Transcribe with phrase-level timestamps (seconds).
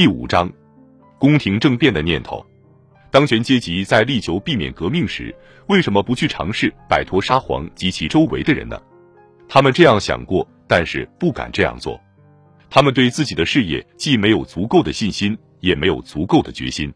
[0.00, 0.50] 第五章，
[1.18, 2.42] 宫廷政变的念头。
[3.10, 8.80] 当权阶级在力求避免革命时，为什么不去尝试摆脱沙皇及其周围的人呢？
[9.46, 12.00] 他们这样想过，但是不敢这样做。
[12.70, 16.90] 他们对自己的事业既没有足够的信心，也没有足够的决心。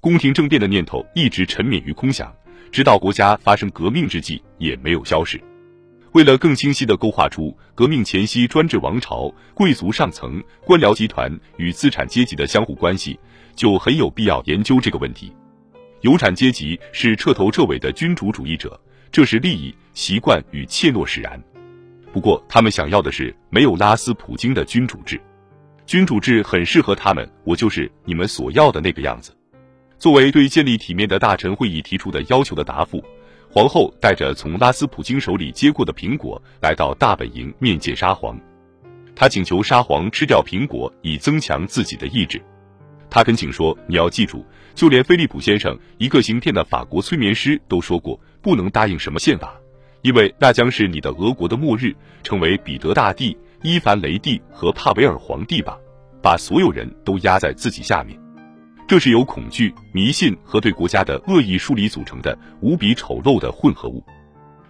[0.00, 2.34] 宫廷政变的念头一直沉湎于空想，
[2.72, 5.38] 直到国家发生革命之际，也没有消失。
[6.12, 13.18] 为了更清晰地勾画出革命前夕专制王朝、贵族上层、官僚集团与资产阶级的相互关系，
[13.54, 15.32] 就很有必要研究这个问题。
[16.00, 18.80] 有产阶级是彻头彻尾的君主主义者，
[19.12, 21.40] 这是利益、习惯与怯懦使然。
[22.12, 25.20] 不过，他们想要的是没有拉斯普京的君主制。
[25.86, 29.36] 君主制很适合他们，我就是你们所要的那个样子。
[29.98, 33.04] 作为对建立体面的大臣会议提出的要求的答复。
[33.52, 38.38] 皇后带着从拉斯普京手里接过的苹果来到大本营面见沙皇，
[39.16, 42.40] 她请求沙皇吃掉苹果以增强自己的意志。
[43.10, 49.52] 他恳请说：“你要记住，就连菲利普先生一个行骗的法国催眠师都说过，不能答应什么宪法，
[50.02, 51.92] 因为那将是你的俄国的末日。
[52.22, 55.76] 成为彼得大帝、伊凡雷帝和帕维尔皇帝吧，
[56.22, 58.16] 把所有人都压在自己下面。”
[58.90, 64.04] 这是由恐惧、迷信和对国家的恶意梳理组成的无比丑陋的混合物。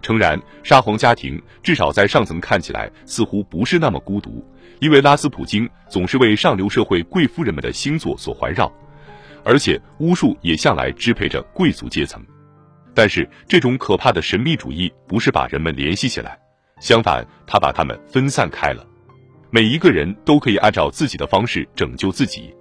[0.03, 4.47] 诚然，沙皇家庭至少在上层看起来似乎不是那么孤独，
[4.79, 8.71] 因为拉斯普京总是为上流社会贵夫人们的星座所环绕，
[9.43, 12.23] 而且巫术也向来支配着贵族阶层。
[12.95, 16.39] 但是，这种可怕的神秘主义不是把人们联系起来，
[16.79, 18.87] 相反，他把他们分散开了。
[19.51, 22.55] 每一个人都可以按照自己的方式拯救自己。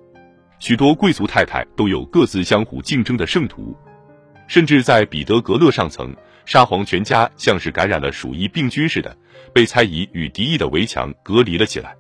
[0.59, 3.75] 许多贵族太太都有各自相互竞争的圣徒，
[4.47, 6.13] 甚至在彼得格勒上层，
[6.45, 9.15] 沙皇全家像是感染了鼠疫病菌似的，
[9.53, 11.95] 被猜疑与敌意的围墙隔离了起来。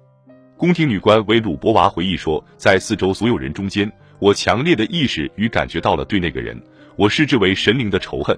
[0.57, 6.61] 宫廷女官维鲁博娃回忆说，在四周所有人中间，我强烈的意识与感觉到了对那个人，
[6.97, 8.37] 我视之为神灵的仇恨，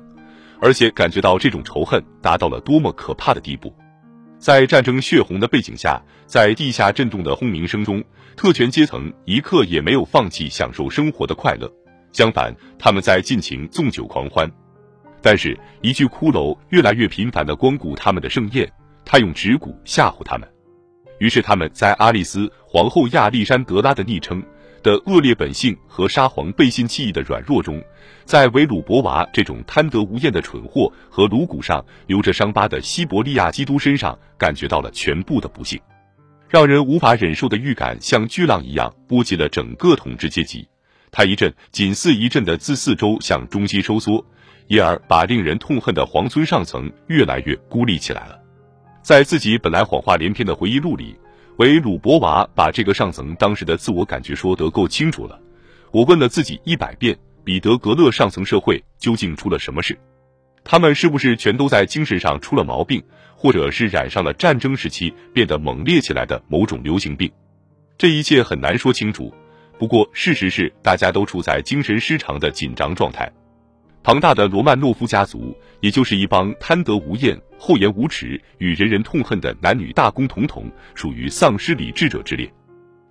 [0.62, 3.74] 而且感觉到这种仇恨达到了多么可怕的地步。
[4.42, 8.04] 在战争血红的背景下，在地下震动的轰鸣声中，
[8.36, 11.72] 特权阶层一刻也没有放弃享受生活的快乐。
[12.12, 14.52] 相反，他们在尽情纵酒狂欢。
[15.22, 18.68] 但是，一具骷髅越来越频繁地光顾他们的盛宴，
[19.06, 20.50] 他用指骨吓唬他们。
[21.20, 24.44] 于是，他们在阿丽丝皇后亚历山德拉的昵称。
[24.82, 27.82] 的恶劣本性和沙皇背信弃义的软弱中，
[28.26, 35.80] 在维鲁博娃这种贪得无厌的蠢货和颅骨上留着伤疤的西伯利亚基督身上，感觉到了全部的不幸，
[36.50, 40.68] 让人无法忍受的预感像巨浪一样波及了整个统治阶级。
[41.12, 44.26] 他一阵紧似一阵的自四周向中心收缩，
[44.68, 48.40] 因而把令人痛恨的皇村上层越来越孤立起来了。
[49.02, 51.16] 在自己本来谎话连篇的回忆录里。
[51.58, 55.40] 维鲁博娃把这个上层当时的自我感觉说得够清楚了。
[55.92, 59.98] 我问了自己一百遍：彼得格勒上层社会究竟出了什么事？
[60.64, 63.04] 他们是不是全都在精神上出了毛病，
[63.36, 67.32] 或者是染上了战争时期变得猛烈起来的某种流行病？
[67.98, 69.34] 这一切很难说清楚。
[69.78, 73.32] 不过事实是，大家都处在精神失常的紧张状态。
[74.04, 82.52] 庞大的罗曼诺夫家族，也就是一帮贪得无厌、厚颜无耻与人人痛恨的男女大公统统，属于丧失理智者之列。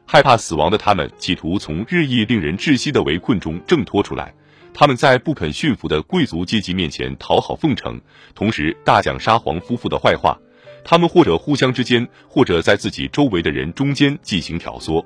[0.05, 4.35] 害怕死亡的他们，企图从日益令人窒息的围困中挣脱出来。
[4.75, 8.01] 他们在不肯驯服的贵族阶级面前讨好奉承，
[8.35, 10.37] 同时大讲沙皇夫妇的坏话。
[10.83, 15.05] 他们或者互相之间，或者在自己周围的人中间进行挑唆。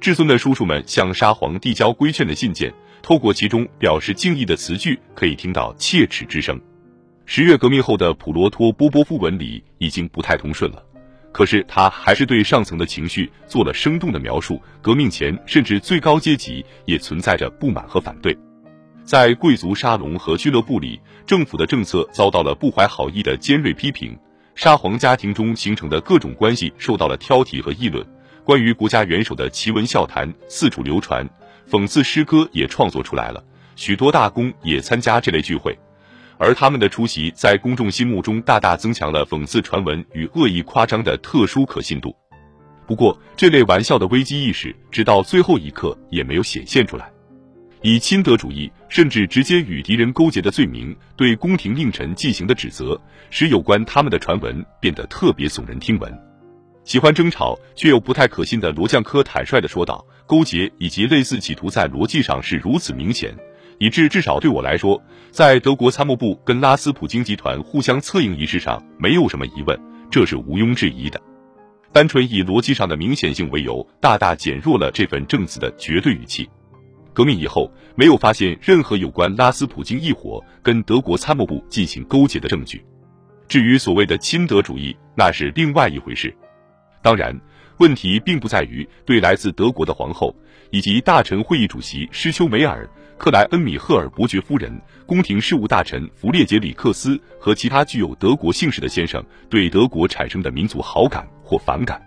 [0.00, 2.72] 至尊的叔叔们向沙皇递交规劝的信件。
[3.02, 6.60] 透过其中表示敬意的词句，可以听到切齿之声。
[7.26, 10.82] 十月革命后的普罗托波波夫文里已经不太通顺了，
[11.30, 14.60] 可是他还是对上层的情绪做了生动的描述。
[14.80, 18.36] 革命前，甚至最高阶级也存在着不满和反对。
[19.04, 24.18] 在贵族沙龙和俱乐部里，政府的政策遭到了不怀好意的尖锐批评。
[24.54, 28.04] 沙皇家庭中形成的各种关系受到了挑剔和议论。
[28.42, 31.28] 关于国家元首的奇闻笑谈四处流传。
[31.70, 33.44] 讽刺诗歌也创作出来了，
[33.76, 35.78] 许多大公也参加这类聚会，
[36.38, 42.16] 而他们的出席在公众心目中大大增强了讽刺传闻与恶意夸张的特殊可信度。
[42.86, 47.10] 不过，这类玩笑的危机意识直到最后一刻也没有显现出来。
[47.82, 53.00] 以亲德主义甚至直接与敌人勾结的罪名对宫廷佞臣进行的指责，
[53.30, 56.27] 使有关他们的传闻变得特别耸人听闻。
[56.88, 63.36] 喜欢争吵却又不太可信的罗将科坦率地说道：“勾结以及类似企图在逻辑上是如此明显，
[63.76, 64.98] 以致至少对我来说，
[65.30, 69.78] 在德国参谋部跟拉斯普京集团互相策应一事上没有什么疑问，
[70.10, 71.20] 这是毋庸置疑的。”
[71.92, 76.48] 单纯以逻辑上的明显性为由，大大减弱了这份证词的绝对语气。
[77.12, 82.82] 革命以后，没有发现任何有关拉斯普京一伙跟德国参谋部进行勾结的证据。
[83.46, 86.34] 至于所谓的亲德主义，那是另外一回事。
[87.08, 87.34] 当然，
[87.78, 90.36] 问题并不在于对来自德国的皇后
[90.68, 94.70] 以及大臣会议主席施丘梅尔、克莱恩米赫尔伯爵夫人、
[95.06, 101.98] 宫廷事务大臣弗列杰里克斯和其他具有德国姓氏的先生对德国产生的民族好感或反感。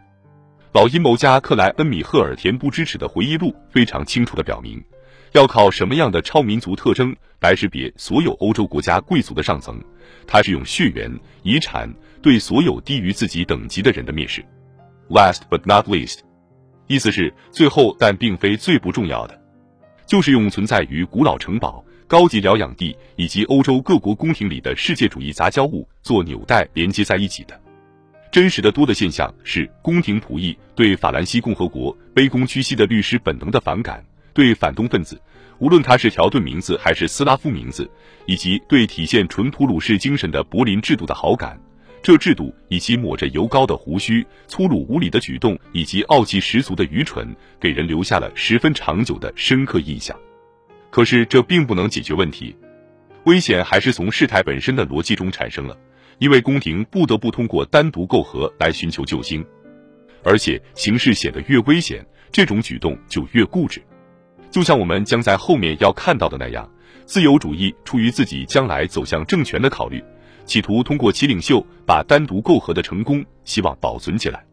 [0.72, 4.80] 老阴谋家克莱恩米赫尔恬不知耻的回忆录非常清楚地表明，
[5.32, 9.84] 要靠什么样的超民族特征来识别所有欧洲国家贵族的上层。
[10.28, 11.12] 他是用血缘
[11.42, 14.46] 遗产对所有低于自己等级的人的蔑视
[15.12, 16.20] ，last but not least，
[16.88, 19.40] 意思是最后但并非最不重要的，
[20.06, 27.60] 就是用存在于古老城堡、高级疗养地以及欧洲各国宫廷里的世界主义杂交物做纽带连接在一起的。
[28.32, 34.02] 真实的多的现象是宫廷仆役对法兰西共和国卑躬屈膝的律师本能的反感，
[34.34, 35.22] 对反动分子。
[35.60, 37.88] 无论他是条顿名字还是斯拉夫名字，
[38.26, 41.60] 以及对体现纯普鲁士精神的柏林制度的好感，
[42.04, 50.18] 这制度以及抹着油膏的胡须、粗鲁无礼的举动以及傲气十足的愚蠢，给人留下了十分长久的深刻印象。
[50.90, 52.56] 可是这并不能解决问题，
[53.26, 55.78] 危险还是从事态本身的逻辑中产生了，
[56.18, 59.46] 因为宫廷不得不通过单独媾和来寻求救星，
[60.24, 63.80] 而且形势显得越危险，这种举动就越固执。
[64.50, 66.68] 就像我们将在后面要看到的那样，
[67.06, 70.04] 自由主义出于自己将来走向政权的考虑，
[70.52, 74.44] 企图通过其领袖把单独媾和的成功希望保存起来。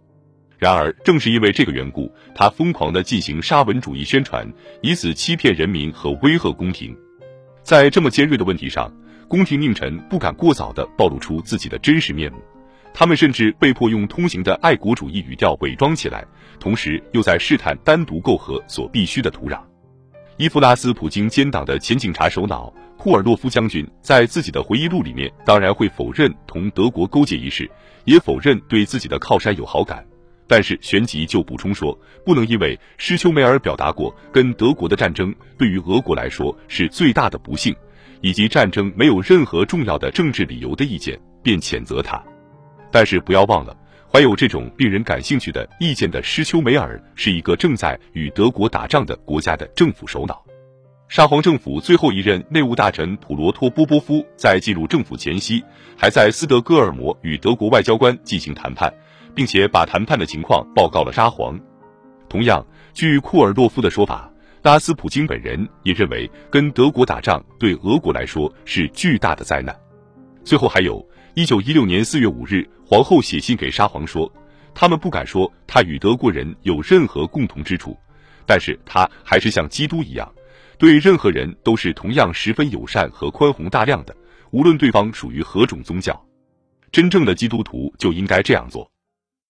[0.57, 4.49] 然而，正是因为这个缘故，他疯狂地进行沙文主义宣传，
[4.81, 6.97] 以此欺骗人民和威吓宫廷。
[7.65, 8.95] 在这么尖锐的问题上，
[9.27, 12.39] 宫廷佞臣不敢过早地暴露出自己的真实面目，
[12.95, 16.25] 他们甚至被迫用通行的爱国主义语调伪装起来，
[16.61, 19.59] 同时又在试探单独媾和所必须的土壤。
[20.39, 27.69] 伊夫拉斯普京兼党的前警察首脑库尔洛夫将军在自己的回忆录里面，当然会否认同德国勾结一事，
[28.05, 30.07] 也否认对自己的靠山有好感。
[30.47, 37.75] 但是旋即就补充说，不能因为施丘梅尔表达过跟德国的战争对于俄国来说是最大的不幸，
[38.21, 42.23] 以及战争没有任何重要的政治理由的意见，便谴责他。
[42.93, 43.77] 但是不要忘了。
[44.11, 50.43] 怀有这种令人感兴趣的意见的施丘梅尔是一个正在与德国打仗的国家的政府首脑。
[51.09, 55.63] 沙皇政府最后一任内务大臣普罗托波波夫在进入政府前夕，
[55.95, 58.93] 还在斯德哥尔摩与德国外交官进行谈判，
[59.35, 61.61] 并且把谈判的情况报告了沙皇。
[62.31, 64.31] 同样，据库尔洛夫的说法，
[64.63, 69.79] 拉斯普京本人也认为跟德国打仗对俄国来说是巨大的灾难。
[70.45, 71.07] 最后还有。
[71.35, 74.31] 一九一六年四月五日，皇后写信给沙皇说，
[74.75, 77.97] 他们不敢说他与德国人有任何共同之处，
[78.45, 80.29] 但是他还是像基督一样，
[80.79, 84.17] 对任何人都是同样十分友善和宽宏大量的，
[84.51, 86.21] 无论对方属于何种宗教。
[86.91, 88.91] 真正的基督徒就应该这样做。